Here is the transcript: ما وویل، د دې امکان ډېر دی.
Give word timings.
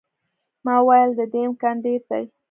ما 0.65 0.75
وویل، 0.81 1.09
د 1.19 1.21
دې 1.31 1.41
امکان 1.49 1.75
ډېر 1.85 2.01
دی. 2.09 2.23